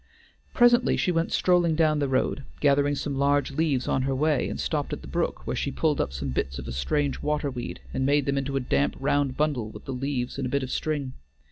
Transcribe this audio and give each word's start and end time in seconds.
Presently 0.55 0.97
she 0.97 1.11
went 1.11 1.31
strolling 1.31 1.75
down 1.75 1.99
the 1.99 2.07
road, 2.07 2.43
gathering 2.59 2.95
some 2.95 3.19
large 3.19 3.51
leaves 3.51 3.87
on 3.87 4.01
her 4.01 4.15
way, 4.15 4.49
and 4.49 4.59
stopped 4.59 4.93
at 4.93 5.03
the 5.03 5.07
brook, 5.07 5.45
where 5.45 5.55
she 5.55 5.69
pulled 5.69 6.01
up 6.01 6.11
some 6.11 6.29
bits 6.29 6.57
of 6.57 6.67
a 6.67 6.71
strange 6.71 7.21
water 7.21 7.51
weed, 7.51 7.81
and 7.93 8.03
made 8.03 8.25
them 8.25 8.35
into 8.39 8.55
a 8.55 8.59
damp, 8.61 8.95
round 8.99 9.37
bundle 9.37 9.69
with 9.69 9.85
the 9.85 9.93
leaves 9.93 10.39
and 10.39 10.47
a 10.47 10.49
bit 10.49 10.63
of 10.63 10.71
string. 10.71 11.13